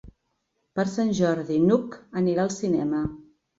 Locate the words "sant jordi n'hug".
0.93-1.99